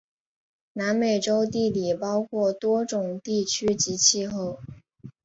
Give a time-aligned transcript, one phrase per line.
[0.73, 4.59] 南美洲地理包括多种地区及气候。